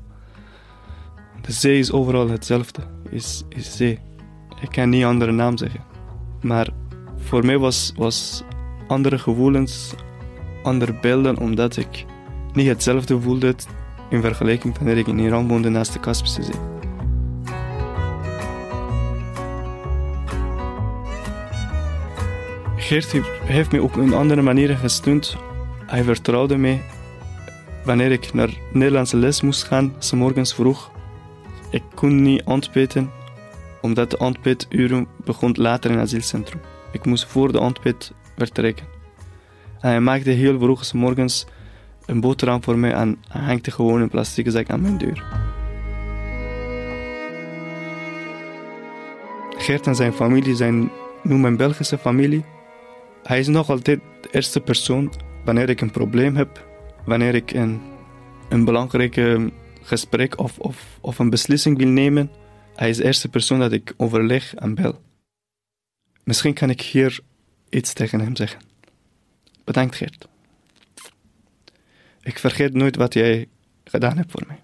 De 1.41 1.53
zee 1.53 1.79
is 1.79 1.93
overal 1.93 2.29
hetzelfde, 2.29 2.83
is, 3.11 3.45
is 3.49 3.77
zee. 3.77 3.99
Ik 4.61 4.69
kan 4.71 4.89
niet 4.89 5.05
andere 5.05 5.33
naam 5.33 5.57
zeggen. 5.57 5.81
Maar 6.43 6.69
voor 7.17 7.45
mij 7.45 7.59
was, 7.59 7.93
was 7.97 8.43
andere 8.89 9.19
gevoelens, 9.19 9.95
andere 10.63 10.95
beelden, 11.01 11.39
omdat 11.39 11.77
ik 11.77 12.05
niet 12.53 12.67
hetzelfde 12.67 13.21
voelde 13.21 13.55
in 14.11 14.21
vergelijking 14.21 14.77
wanneer 14.77 14.97
ik 14.97 15.07
in 15.07 15.19
Iran 15.19 15.49
woonde 15.49 15.69
naast 15.69 15.93
de 15.93 16.01
Kaspische 16.01 16.43
Zee. 16.43 16.55
Geert 22.77 23.13
heeft 23.45 23.73
me 23.73 23.81
ook 23.81 23.97
op 23.97 24.13
andere 24.13 24.43
manieren 24.43 24.77
gesteund. 24.77 25.37
Hij 25.87 26.03
vertrouwde 26.03 26.57
mij 26.57 26.83
wanneer 27.85 28.13
ik 28.13 28.33
naar 28.35 28.51
Nederlandse 28.73 29.17
les 29.17 29.41
moest 29.41 29.65
gaan, 29.65 29.95
s 29.99 30.13
morgens 30.13 30.55
vroeg. 30.55 30.91
Ik 31.71 31.83
kon 31.95 32.23
niet 32.23 32.43
ontbeten, 32.45 33.11
omdat 33.87 34.11
de 34.11 34.19
ontbijturen 34.19 35.07
begon 35.25 35.55
later 35.59 35.91
in 35.91 35.97
het 35.97 36.07
asielcentrum. 36.07 36.61
Ik 36.93 37.05
moest 37.05 37.27
voor 37.27 37.53
de 37.53 37.61
ontbijt 37.61 38.13
vertrekken. 38.37 38.87
En 39.81 39.91
hij 39.91 40.01
maakte 40.01 40.31
heel 40.31 40.59
vroeg 40.59 40.93
morgens 40.93 41.47
een 42.07 42.21
boterham 42.21 42.63
voor 42.63 42.79
mij 42.79 42.93
en 42.93 43.19
hangte 43.29 43.71
gewoon 43.71 44.01
een 44.01 44.09
plastic 44.09 44.51
zak 44.51 44.71
aan 44.71 44.81
mijn 44.81 44.99
deur. 44.99 45.25
Geert 49.57 49.87
en 49.87 49.95
zijn 49.95 50.13
familie 50.13 50.57
zijn 50.57 50.91
nu 51.23 51.35
mijn 51.35 51.57
Belgische 51.57 51.99
familie. 51.99 52.45
Hij 53.23 53.39
is 53.39 53.47
nog 53.47 53.71
altijd 53.71 54.01
de 54.21 54.29
eerste 54.31 54.61
persoon 54.61 55.13
wanneer 55.45 55.69
ik 55.69 55.81
een 55.81 55.91
probleem 55.91 56.37
heb, 56.37 56.67
wanneer 57.05 57.35
ik 57.35 57.53
een, 57.53 57.81
een 58.49 58.65
belangrijk 58.65 59.17
gesprek 59.83 60.39
of, 60.39 60.59
of, 60.59 60.99
of 61.01 61.19
een 61.19 61.31
beslissing 61.31 61.79
wil 61.79 61.89
nemen. 61.89 62.31
Hij 62.77 62.89
is 62.89 62.97
de 62.97 63.05
eerste 63.05 63.29
persoon 63.29 63.59
dat 63.59 63.73
ik 63.73 63.95
overleg 63.97 64.55
en 64.55 64.75
bel. 64.75 65.01
Misschien 66.25 66.55
kan 66.55 66.71
ik 66.71 66.81
hier 66.81 67.21
iets 67.69 67.93
tegen 67.93 68.21
hem 68.21 68.37
zeggen. 68.37 68.61
Bedankt 69.65 69.97
Geert. 69.97 70.29
Ik 72.23 72.39
vergeet 72.39 72.75
nooit 72.75 72.97
wat 72.97 73.15
jij 73.15 73.49
gedaan 73.85 74.17
hebt 74.17 74.31
voor 74.31 74.43
mij. 74.47 74.61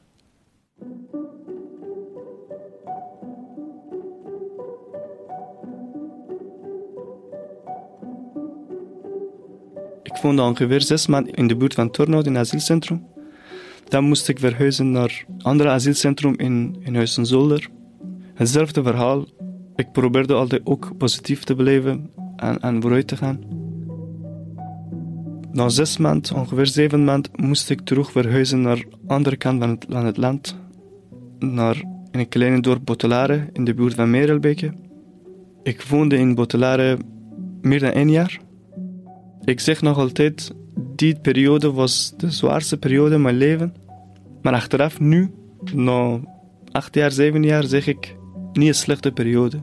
Ik 10.03 10.17
woonde 10.23 10.43
ongeveer 10.43 10.81
zes 10.81 11.07
maanden 11.07 11.35
in 11.35 11.47
de 11.47 11.57
buurt 11.57 11.75
van 11.75 11.91
Turnhout 11.91 12.27
in 12.27 12.35
het 12.35 12.47
asielcentrum. 12.47 13.07
Dan 13.89 14.05
moest 14.05 14.29
ik 14.29 14.39
verhuizen 14.39 14.91
naar 14.91 15.25
een 15.29 15.43
ander 15.43 15.69
asielcentrum 15.69 16.35
in, 16.37 16.77
in 16.81 16.95
Huizenzolder. 16.95 17.71
Hetzelfde 18.35 18.83
verhaal. 18.83 19.25
Ik 19.77 19.93
probeerde 19.93 20.35
altijd 20.35 20.61
ook 20.65 20.93
positief 20.99 21.45
te 21.45 21.55
blijven 21.55 22.11
en, 22.37 22.61
en 22.61 22.83
vooruit 22.83 23.07
te 23.07 23.17
gaan. 23.17 23.41
Na 25.53 25.69
zes 25.69 25.97
maanden, 25.97 26.37
ongeveer 26.37 26.67
zeven 26.67 27.05
maanden, 27.05 27.33
moest 27.37 27.71
ik 27.71 27.81
terug 27.81 28.13
verhuizen 28.13 28.61
naar 28.61 28.77
de 28.77 28.87
andere 29.07 29.37
kant 29.37 29.79
van 29.89 30.05
het, 30.05 30.17
land. 30.17 30.57
Naar 31.39 31.85
een 32.11 32.29
kleine 32.29 32.61
dorp 32.61 32.85
Botelare 32.85 33.49
in 33.53 33.65
de 33.65 33.75
buurt 33.75 33.95
van 33.95 34.11
Merelbeke. 34.11 34.73
Ik 35.63 35.83
woonde 35.83 36.17
in 36.17 36.35
Botelare 36.35 36.99
meer 37.61 37.81
dan 37.81 37.91
één 37.91 38.11
jaar. 38.11 38.41
Ik 39.45 39.61
zeg 39.61 39.83
nog 39.83 39.99
altijd, 39.99 40.55
die 40.97 41.19
periode 41.21 41.73
was 41.73 42.15
de 42.17 42.31
zwaarste 42.31 42.79
periode 42.79 43.15
in 43.15 43.23
mijn 43.23 43.37
leven. 43.37 43.75
Maar 44.43 44.53
achteraf 44.53 45.01
nu, 45.01 45.31
na 45.75 46.21
acht 46.71 46.95
jaar, 46.95 47.13
zeven 47.13 47.43
jaar, 47.43 47.65
zeg 47.65 47.87
ik, 47.87 48.17
niet 48.53 48.69
een 48.69 48.75
slechte 48.75 49.13
periode. 49.13 49.61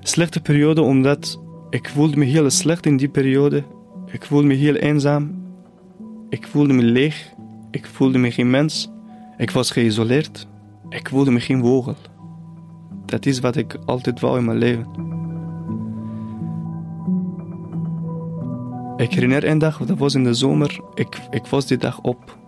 Slechte 0.00 0.40
periode 0.40 0.82
omdat 0.82 1.40
ik 1.70 1.88
voelde 1.88 2.16
me 2.16 2.24
heel 2.24 2.50
slecht 2.50 2.86
in 2.86 2.96
die 2.96 3.08
periode. 3.08 3.64
Ik 4.06 4.24
voelde 4.24 4.46
me 4.46 4.54
heel 4.54 4.74
eenzaam. 4.74 5.42
Ik 6.28 6.46
voelde 6.46 6.72
me 6.72 6.82
leeg. 6.82 7.32
Ik 7.70 7.86
voelde 7.86 8.18
me 8.18 8.30
geen 8.30 8.50
mens. 8.50 8.90
Ik 9.36 9.50
was 9.50 9.70
geïsoleerd. 9.70 10.46
Ik 10.88 11.08
voelde 11.08 11.30
me 11.30 11.40
geen 11.40 11.60
vogel. 11.60 11.96
Dat 13.06 13.26
is 13.26 13.40
wat 13.40 13.56
ik 13.56 13.76
altijd 13.84 14.20
wou 14.20 14.38
in 14.38 14.44
mijn 14.44 14.58
leven. 14.58 14.86
Ik 18.96 19.12
herinner 19.12 19.48
een 19.48 19.58
dag, 19.58 19.78
dat 19.78 19.98
was 19.98 20.14
in 20.14 20.24
de 20.24 20.34
zomer, 20.34 20.80
ik, 20.94 21.18
ik 21.30 21.46
was 21.46 21.66
die 21.66 21.76
dag 21.76 22.00
op. 22.00 22.38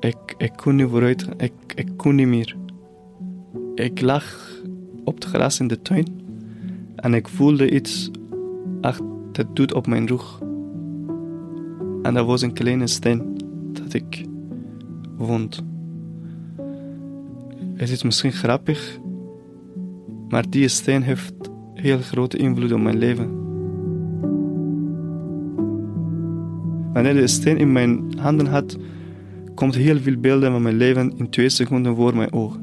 Ik, 0.00 0.34
ik 0.38 0.52
kon 0.56 0.76
niet 0.76 0.88
vooruit, 0.90 1.28
ik, 1.36 1.52
ik 1.74 1.88
kon 1.96 2.14
niet 2.14 2.26
meer. 2.26 2.56
Ik 3.74 4.00
lag 4.00 4.50
op 5.04 5.14
het 5.14 5.24
gras 5.24 5.60
in 5.60 5.68
de 5.68 5.82
tuin 5.82 6.06
en 6.96 7.14
ik 7.14 7.28
voelde 7.28 7.70
iets, 7.70 8.10
ach, 8.80 9.00
dat 9.32 9.56
doet 9.56 9.74
op 9.74 9.86
mijn 9.86 10.06
rug. 10.06 10.40
En 12.02 12.14
dat 12.14 12.26
was 12.26 12.42
een 12.42 12.52
kleine 12.52 12.86
steen 12.86 13.36
dat 13.72 13.92
ik 13.92 14.24
vond. 15.18 15.62
Het 17.74 17.90
is 17.90 18.02
misschien 18.02 18.32
grappig, 18.32 18.98
maar 20.28 20.50
die 20.50 20.68
steen 20.68 21.02
heeft 21.02 21.34
heel 21.74 21.98
grote 21.98 22.36
invloed 22.36 22.72
op 22.72 22.80
mijn 22.80 22.98
leven. 22.98 23.40
Wanneer 26.92 27.14
de 27.14 27.26
steen 27.26 27.56
in 27.56 27.72
mijn 27.72 28.18
handen 28.18 28.46
had, 28.46 28.76
komt 29.54 29.74
heel 29.74 29.98
veel 29.98 30.16
beelden 30.16 30.50
van 30.50 30.62
mijn 30.62 30.76
leven 30.76 31.12
in 31.16 31.30
twee 31.30 31.48
seconden 31.48 31.96
voor 31.96 32.16
mijn 32.16 32.32
ogen. 32.32 32.61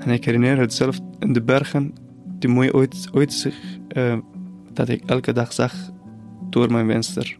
En 0.00 0.10
ik 0.10 0.24
herinner 0.24 0.58
het 0.58 0.74
zelf 0.74 0.98
in 1.18 1.32
de 1.32 1.42
bergen, 1.42 1.94
die 2.38 2.50
mooie 2.50 2.88
uitzicht 3.14 3.80
uh, 3.96 4.16
dat 4.72 4.88
ik 4.88 5.02
elke 5.06 5.32
dag 5.32 5.52
zag 5.52 5.74
door 6.50 6.72
mijn 6.72 6.86
venster. 6.86 7.38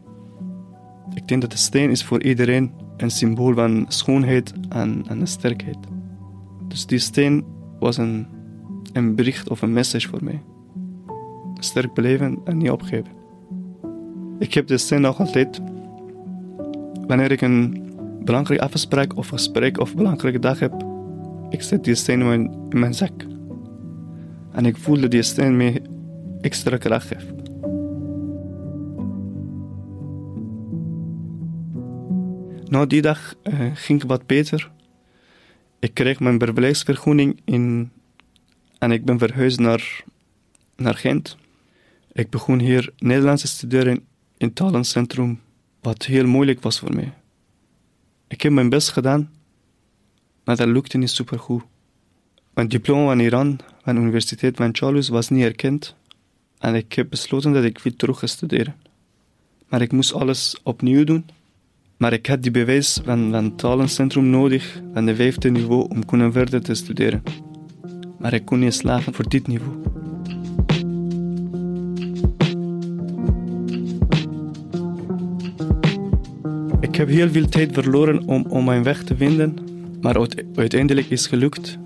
Ik 1.13 1.27
denk 1.27 1.41
dat 1.41 1.51
de 1.51 1.57
steen 1.57 1.89
is 1.89 2.03
voor 2.03 2.23
iedereen 2.23 2.71
een 2.97 3.11
symbool 3.11 3.53
van 3.53 3.85
schoonheid 3.87 4.53
en, 4.69 5.03
en 5.07 5.27
sterkheid. 5.27 5.77
Dus 6.67 6.85
die 6.85 6.99
steen 6.99 7.45
was 7.79 7.97
een, 7.97 8.27
een 8.93 9.15
bericht 9.15 9.49
of 9.49 9.61
een 9.61 9.73
message 9.73 10.07
voor 10.09 10.23
mij. 10.23 10.41
Sterk 11.59 11.93
beleven 11.93 12.39
en 12.43 12.57
niet 12.57 12.71
opgeven. 12.71 13.11
Ik 14.39 14.53
heb 14.53 14.67
de 14.67 14.77
steen 14.77 15.01
nog 15.01 15.19
altijd. 15.19 15.61
Wanneer 17.07 17.31
ik 17.31 17.41
een 17.41 17.83
belangrijke 18.23 18.63
afspraak 18.63 19.17
of 19.17 19.27
gesprek 19.27 19.79
of 19.79 19.95
belangrijke 19.95 20.39
dag 20.39 20.59
heb, 20.59 20.85
ik 21.51 21.61
zet 21.61 21.83
die 21.83 21.95
steen 21.95 22.21
in 22.21 22.69
mijn, 22.69 22.93
zak. 22.93 23.25
En 24.51 24.65
ik 24.65 24.77
voel 24.77 24.99
dat 24.99 25.11
die 25.11 25.21
steen 25.21 25.57
mij 25.57 25.81
extra 26.41 26.77
kracht 26.77 27.07
geeft. 27.07 27.33
Na 32.69 32.85
die 32.85 33.01
dag 33.01 33.35
uh, 33.43 33.71
ging 33.73 34.03
wat 34.03 34.25
beter. 34.25 34.71
Ik 35.79 35.93
kreeg 35.93 36.19
mijn 36.19 36.39
verblijfsvergunning 36.39 37.39
in, 37.45 37.91
en 38.77 38.91
ik 38.91 39.05
ben 39.05 39.17
verhuisd 39.17 39.59
naar, 39.59 40.03
naar 40.75 40.95
Gent. 40.95 41.37
Ik 42.11 42.29
begon 42.29 42.59
hier 42.59 42.93
Nederlands 42.97 43.41
te 43.41 43.47
studeren 43.47 43.95
in 44.37 44.47
het 44.47 44.55
talencentrum, 44.55 45.39
wat 45.81 46.05
heel 46.05 46.27
moeilijk 46.27 46.61
was 46.61 46.79
voor 46.79 46.95
mij. 46.95 47.13
Ik 48.27 48.41
heb 48.41 48.51
mijn 48.51 48.69
best 48.69 48.89
gedaan, 48.89 49.29
maar 50.43 50.55
dat 50.55 50.67
lukte 50.67 50.97
niet 50.97 51.09
supergoed. 51.09 51.63
Mijn 52.53 52.67
diploma 52.67 53.05
van 53.05 53.19
Iran, 53.19 53.59
van 53.83 53.95
de 53.95 54.01
Universiteit 54.01 54.57
van 54.57 54.75
Charles, 54.75 55.09
was 55.09 55.29
niet 55.29 55.43
erkend 55.43 55.95
en 56.61 56.75
ik 56.75 56.93
heb 56.93 57.09
besloten 57.09 57.53
dat 57.53 57.63
ik 57.63 57.79
wil 57.79 57.95
terug 57.95 58.19
gaan 58.19 58.27
studeren. 58.27 58.75
Maar 59.69 59.81
ik 59.81 59.91
moest 59.91 60.13
alles 60.13 60.59
opnieuw 60.63 61.03
doen. 61.03 61.25
Maar 61.97 62.13
ik 62.13 62.25
had 62.25 62.43
die 62.43 62.51
bewijs 62.51 62.99
van, 63.03 63.33
het 63.33 63.57
talencentrum 63.57 64.29
nodig, 64.29 64.81
van 64.93 65.05
de 65.05 65.15
vijfde 65.15 65.49
niveau, 65.49 65.89
om 65.89 66.05
kunnen 66.05 66.31
verder 66.31 66.61
te 66.61 66.73
studeren. 66.73 67.23
Maar 68.19 68.33
ik 68.33 68.45
kon 68.45 68.59
niet 68.59 68.73
slagen 68.73 69.13
voor 69.13 69.29
dit 69.29 69.47
niveau. 69.47 69.75
Ik 76.79 76.95
heb 76.95 77.07
heel 77.07 77.29
veel 77.29 77.49
tijd 77.49 77.73
verloren 77.73 78.27
om, 78.27 78.45
om 78.49 78.65
mijn 78.65 78.83
weg 78.83 79.03
te 79.03 79.15
vinden, 79.15 79.57
maar 80.01 80.17
uite- 80.17 80.45
uiteindelijk 80.55 81.09
is 81.09 81.19
het 81.19 81.29
gelukt. 81.29 81.77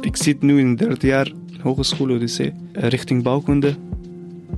Ik 0.00 0.16
zit 0.16 0.42
nu 0.42 0.58
in 0.58 0.68
het 0.68 0.78
derde 0.78 1.06
jaar 1.06 1.32
Hogeschool 1.60 2.10
Odyssee, 2.10 2.52
eh, 2.72 2.88
richting 2.88 3.22
bouwkunde. 3.22 3.74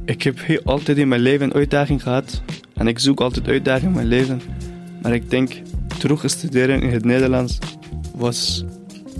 Ik 0.05 0.23
heb 0.23 0.41
heel, 0.41 0.61
altijd 0.65 0.99
in 0.99 1.09
mijn 1.09 1.21
leven 1.21 1.53
uitdaging 1.53 2.03
gehad 2.03 2.43
en 2.75 2.87
ik 2.87 2.99
zoek 2.99 3.21
altijd 3.21 3.49
uitdaging 3.49 3.89
in 3.89 3.95
mijn 3.95 4.07
leven. 4.07 4.41
Maar 5.03 5.15
ik 5.15 5.31
denk, 5.31 5.53
terug 5.99 6.31
studeren 6.31 6.83
in 6.83 6.91
het 6.91 7.05
Nederlands 7.05 7.59
was 8.15 8.65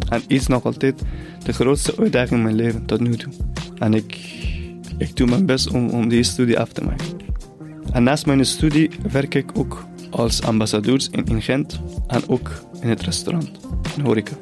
en 0.09 0.23
is 0.27 0.47
nog 0.47 0.65
altijd 0.65 1.03
de 1.45 1.53
grootste 1.53 1.97
uitdaging 1.97 2.39
in 2.39 2.43
mijn 2.43 2.55
leven 2.55 2.85
tot 2.85 3.01
nu 3.01 3.17
toe. 3.17 3.33
En 3.79 3.95
ik, 3.95 4.19
ik 4.99 5.17
doe 5.17 5.29
mijn 5.29 5.47
best 5.47 5.71
om, 5.71 5.89
om 5.89 6.09
die 6.09 6.23
studie 6.23 6.59
af 6.59 6.73
te 6.73 6.85
maken. 6.85 7.07
En 7.93 8.03
naast 8.03 8.27
mijn 8.27 8.45
studie 8.45 8.91
werk 9.13 9.35
ik 9.35 9.51
ook 9.55 9.87
als 10.15 10.43
ambassadeur 10.43 11.07
in, 11.11 11.25
in 11.25 11.43
Gent 11.43 11.81
en 12.07 12.23
ook 12.29 12.51
in 12.81 12.89
het 12.89 13.03
restaurant, 13.03 13.51
in 13.97 14.05
horeca. 14.05 14.33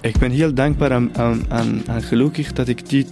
Ik 0.00 0.18
ben 0.18 0.30
heel 0.30 0.54
dankbaar 0.54 0.90
en, 0.90 1.82
gelukkig 2.02 2.52
dat 2.52 2.68
ik 2.68 2.88
die, 2.88 3.06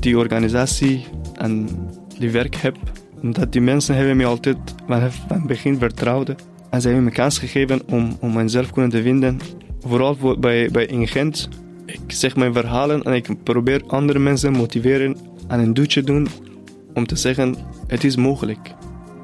die 0.00 0.18
organisatie 0.18 1.04
en 1.34 1.68
die 2.18 2.30
werk 2.30 2.54
heb. 2.56 2.76
Omdat 3.22 3.52
die 3.52 3.60
mensen 3.60 3.94
hebben 3.94 4.16
me 4.16 4.24
altijd 4.24 4.56
vanaf 4.86 5.24
het 5.28 5.46
begin 5.46 5.78
vertrouwd. 5.78 6.34
En 6.70 6.80
ze 6.80 6.86
hebben 6.86 7.04
me 7.04 7.10
kans 7.10 7.38
gegeven 7.38 7.80
om, 7.88 8.16
om 8.20 8.32
mezelf 8.32 8.70
kunnen 8.70 8.90
te 8.90 9.02
vinden. 9.02 9.38
Vooral 9.80 10.14
voor- 10.16 10.38
bij, 10.38 10.70
bij 10.70 10.86
in 10.86 11.08
Gent. 11.08 11.48
Ik 11.92 12.00
zeg 12.06 12.36
mijn 12.36 12.52
verhalen 12.52 13.02
en 13.02 13.12
ik 13.12 13.42
probeer 13.42 13.82
andere 13.86 14.18
mensen 14.18 14.52
motiveren 14.52 15.16
en 15.48 15.60
een 15.60 15.74
duwtje 15.74 16.02
doen 16.02 16.28
om 16.94 17.06
te 17.06 17.16
zeggen, 17.16 17.56
het 17.86 18.04
is 18.04 18.16
mogelijk. 18.16 18.74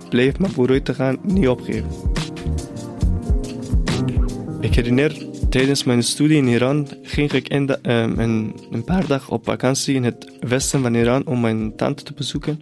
Blijf 0.09 0.39
maar 0.39 0.51
vooruit 0.51 0.85
te 0.85 0.95
gaan, 0.95 1.19
niet 1.23 1.49
opgeven. 1.49 1.91
Ik 4.61 4.75
herinner, 4.75 5.27
tijdens 5.49 5.85
mijn 5.85 6.03
studie 6.03 6.37
in 6.37 6.47
Iran 6.47 6.89
ging 7.03 7.33
ik 7.33 7.49
in 7.49 7.69
ehm, 7.69 8.19
een, 8.19 8.55
een 8.71 8.85
paar 8.85 9.07
dagen 9.07 9.33
op 9.33 9.45
vakantie 9.45 9.95
in 9.95 10.05
het 10.05 10.33
westen 10.41 10.83
van 10.83 10.95
Iran 10.95 11.27
om 11.27 11.41
mijn 11.41 11.77
tante 11.77 12.03
te 12.03 12.13
bezoeken. 12.13 12.61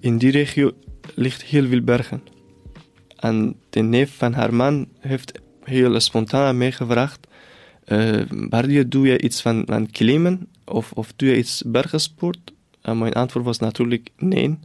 In 0.00 0.18
die 0.18 0.30
regio 0.30 0.72
ligt 1.14 1.42
heel 1.42 1.66
veel 1.66 1.82
bergen. 1.82 2.22
En 3.16 3.56
de 3.70 3.80
neef 3.80 4.16
van 4.16 4.32
haar 4.32 4.54
man 4.54 4.88
heeft 4.98 5.40
heel 5.62 6.00
spontaan 6.00 6.46
aan 6.46 6.58
Bardia, 8.48 8.82
doe 8.82 9.06
je 9.06 9.20
iets 9.20 9.42
van, 9.42 9.62
van 9.66 9.90
klimmen 9.90 10.48
of, 10.64 10.92
of 10.92 11.12
doe 11.16 11.28
je 11.28 11.36
iets 11.36 11.62
bergensport? 11.66 12.52
En 12.80 12.98
mijn 12.98 13.12
antwoord 13.12 13.44
was 13.44 13.58
natuurlijk 13.58 14.08
nee. 14.16 14.58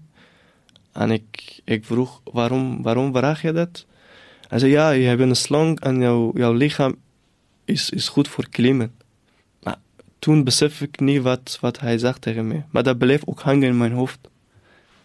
En 0.91 1.11
ik, 1.11 1.61
ik 1.63 1.85
vroeg: 1.85 2.21
waarom, 2.23 2.81
waarom 2.81 3.13
vraag 3.13 3.41
je 3.41 3.51
dat? 3.51 3.85
Hij 4.47 4.59
zei, 4.59 4.71
ja, 4.71 4.89
je 4.89 5.07
hebt 5.07 5.21
een 5.21 5.35
slang 5.35 5.79
en 5.79 5.99
jouw, 5.99 6.31
jouw 6.35 6.53
lichaam 6.53 6.95
is, 7.65 7.89
is 7.89 8.09
goed 8.09 8.27
voor 8.27 8.49
klimmen. 8.49 8.91
Maar 9.63 9.77
toen 10.19 10.43
besef 10.43 10.81
ik 10.81 10.99
niet 10.99 11.21
wat, 11.21 11.57
wat 11.61 11.79
hij 11.79 11.97
zag 11.97 12.19
tegen 12.19 12.47
mij. 12.47 12.65
Maar 12.69 12.83
dat 12.83 12.97
bleef 12.97 13.21
ook 13.25 13.39
hangen 13.39 13.67
in 13.67 13.77
mijn 13.77 13.91
hoofd. 13.91 14.19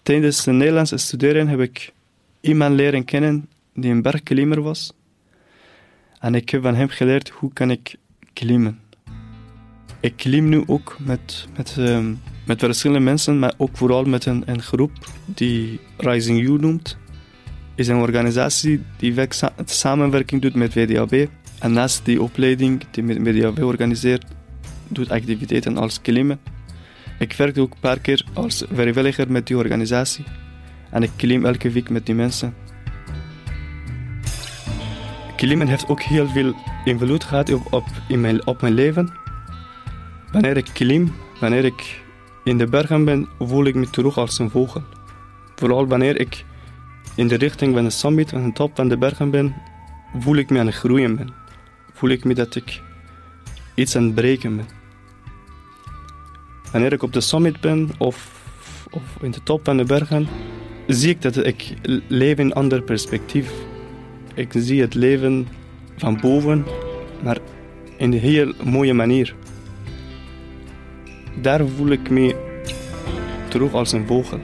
Tijdens 0.02 0.44
het 0.44 0.54
Nederlands 0.54 0.92
studeren 0.96 1.48
heb 1.48 1.60
ik 1.60 1.92
iemand 2.40 2.74
leren 2.74 3.04
kennen 3.04 3.48
die 3.74 3.90
een 3.90 4.02
bergklimmer 4.02 4.62
was. 4.62 4.92
En 6.18 6.34
ik 6.34 6.50
heb 6.50 6.62
van 6.62 6.74
hem 6.74 6.88
geleerd 6.88 7.28
hoe 7.28 7.52
kan 7.52 7.70
ik 7.70 7.96
klimmen. 8.40 8.78
Ik 10.00 10.12
klim 10.16 10.48
nu 10.48 10.62
ook 10.66 10.96
met, 11.00 11.48
met, 11.56 11.74
ehm, 11.78 12.14
met 12.44 12.58
verschillende 12.60 13.04
mensen, 13.04 13.38
maar 13.38 13.54
ook 13.56 13.76
vooral 13.76 14.04
met 14.04 14.26
een, 14.26 14.42
een 14.46 14.62
groep 14.62 14.90
die 15.24 15.80
Rising 15.96 16.40
You 16.40 16.60
noemt 16.60 16.96
is 17.74 17.88
een 17.88 17.96
organisatie 17.96 18.82
die 18.96 19.14
werk- 19.14 19.32
sa- 19.32 19.52
samenwerking 19.64 20.42
doet 20.42 20.54
met 20.54 20.72
VDAB. 20.72 21.28
En 21.58 21.72
naast 21.72 22.04
die 22.04 22.22
opleiding 22.22 22.82
die 22.90 23.02
met 23.02 23.18
VDAB 23.22 23.62
organiseert, 23.62 24.24
doet 24.88 25.10
activiteiten 25.10 25.76
als 25.76 26.00
klimmen. 26.00 26.38
Ik 27.18 27.32
werk 27.32 27.58
ook 27.58 27.72
een 27.72 27.80
paar 27.80 27.98
keer 27.98 28.24
als 28.32 28.64
vrijwilliger 28.72 29.30
met 29.30 29.46
die 29.46 29.56
organisatie. 29.56 30.24
En 30.90 31.02
ik 31.02 31.10
klim 31.16 31.44
elke 31.44 31.70
week 31.70 31.90
met 31.90 32.06
die 32.06 32.14
mensen. 32.14 32.54
Klimmen 35.36 35.68
heeft 35.68 35.88
ook 35.88 36.02
heel 36.02 36.28
veel 36.28 36.54
invloed 36.84 37.24
gehad 37.24 37.52
op, 37.52 37.72
op, 37.72 37.84
in 38.08 38.20
mijn, 38.20 38.46
op 38.46 38.60
mijn 38.60 38.74
leven. 38.74 39.12
Wanneer 40.32 40.56
ik 40.56 40.70
klim, 40.72 41.14
wanneer 41.40 41.64
ik 41.64 42.00
in 42.44 42.58
de 42.58 42.66
bergen 42.66 43.04
ben, 43.04 43.28
voel 43.38 43.64
ik 43.64 43.74
me 43.74 43.90
terug 43.90 44.18
als 44.18 44.38
een 44.38 44.50
vogel. 44.50 44.82
Vooral 45.54 45.86
wanneer 45.86 46.20
ik 46.20 46.44
in 47.14 47.28
de 47.28 47.34
richting 47.34 47.74
van 47.74 47.84
de 47.84 47.90
summit, 47.90 48.30
van 48.30 48.44
de 48.44 48.52
top 48.52 48.70
van 48.74 48.88
de 48.88 48.98
bergen 48.98 49.30
ben, 49.30 49.54
voel 50.18 50.36
ik 50.36 50.50
me 50.50 50.58
aan 50.58 50.66
het 50.66 50.74
groeien 50.74 51.16
ben. 51.16 51.34
Voel 51.92 52.10
ik 52.10 52.24
me 52.24 52.34
dat 52.34 52.54
ik 52.54 52.82
iets 53.74 53.96
aan 53.96 54.04
het 54.04 54.14
breken 54.14 54.56
ben. 54.56 54.66
Wanneer 56.72 56.92
ik 56.92 57.02
op 57.02 57.12
de 57.12 57.20
summit 57.20 57.60
ben 57.60 57.90
of, 57.98 58.44
of 58.90 59.02
in 59.20 59.30
de 59.30 59.42
top 59.42 59.60
van 59.64 59.76
de 59.76 59.84
bergen, 59.84 60.28
zie 60.86 61.10
ik 61.10 61.22
dat 61.22 61.36
ik 61.36 61.74
leef 62.08 62.38
in 62.38 62.46
een 62.46 62.52
ander 62.52 62.82
perspectief. 62.82 63.52
Ik 64.36 64.52
zie 64.56 64.80
het 64.80 64.94
leven 64.94 65.48
van 65.96 66.18
boven, 66.20 66.64
maar 67.22 67.38
in 67.96 68.12
een 68.12 68.18
heel 68.18 68.52
mooie 68.64 68.94
manier. 68.94 69.34
Daar 71.40 71.66
voel 71.68 71.88
ik 71.88 72.10
me 72.10 72.34
terug 73.48 73.72
als 73.72 73.92
een 73.92 74.06
vogel. 74.06 74.40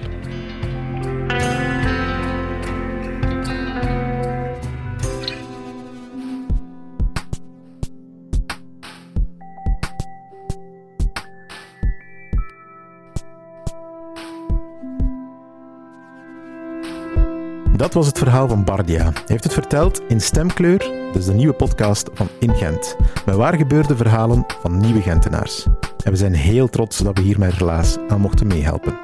Dat 17.82 17.94
was 17.94 18.06
het 18.06 18.18
verhaal 18.18 18.48
van 18.48 18.64
Bardia. 18.64 19.02
Hij 19.02 19.22
heeft 19.26 19.44
het 19.44 19.52
verteld 19.52 20.02
in 20.08 20.20
Stemkleur, 20.20 20.90
dus 21.12 21.24
de 21.24 21.34
nieuwe 21.34 21.52
podcast 21.52 22.10
van 22.12 22.28
In 22.38 22.54
Gent. 22.54 22.96
Met 23.26 23.34
waar 23.34 23.56
gebeurde 23.56 23.96
verhalen 23.96 24.46
van 24.60 24.80
nieuwe 24.80 25.00
Gentenaars. 25.00 25.66
En 26.04 26.10
we 26.10 26.16
zijn 26.16 26.34
heel 26.34 26.68
trots 26.68 26.98
dat 26.98 27.18
we 27.18 27.24
hier 27.24 27.38
met 27.38 27.52
Relaas 27.52 27.96
aan 28.08 28.20
mochten 28.20 28.46
meehelpen. 28.46 28.98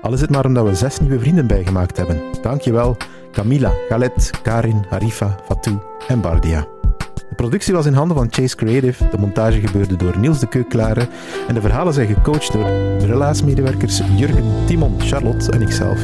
Al 0.00 0.12
is 0.12 0.20
het 0.20 0.30
maar 0.30 0.44
omdat 0.44 0.66
we 0.66 0.74
zes 0.74 1.00
nieuwe 1.00 1.18
vrienden 1.18 1.46
bijgemaakt 1.46 1.96
hebben. 1.96 2.22
Dankjewel 2.42 2.96
Camila, 3.32 3.72
Galet, 3.88 4.30
Karin, 4.42 4.84
Harifa, 4.88 5.36
Fatou 5.44 5.78
en 6.08 6.20
Bardia. 6.20 6.66
De 7.14 7.34
productie 7.36 7.74
was 7.74 7.86
in 7.86 7.94
handen 7.94 8.16
van 8.16 8.28
Chase 8.30 8.56
Creative, 8.56 9.08
de 9.08 9.18
montage 9.18 9.60
gebeurde 9.60 9.96
door 9.96 10.18
Niels 10.18 10.40
de 10.40 10.48
Keuklare 10.48 11.08
en 11.48 11.54
de 11.54 11.60
verhalen 11.60 11.94
zijn 11.94 12.06
gecoacht 12.06 12.52
door 12.52 12.64
de 12.64 13.06
Relaas-medewerkers 13.06 14.00
Jurgen, 14.16 14.44
Timon, 14.66 15.00
Charlotte 15.00 15.50
en 15.50 15.62
ikzelf. 15.62 16.00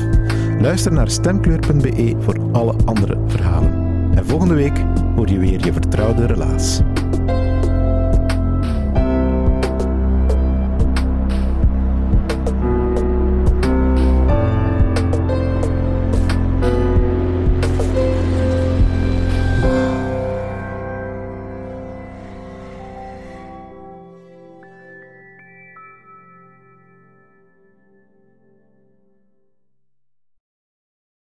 Luister 0.60 0.92
naar 0.92 1.10
stemkleur.be 1.10 2.14
voor 2.18 2.36
alle 2.52 2.74
andere 2.84 3.18
verhalen. 3.26 3.72
En 4.14 4.26
volgende 4.26 4.54
week 4.54 4.84
hoor 5.16 5.28
je 5.28 5.38
weer 5.38 5.64
je 5.64 5.72
vertrouwde 5.72 6.26
relaas. 6.26 6.80